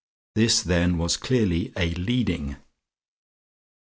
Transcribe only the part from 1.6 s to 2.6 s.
a "leading."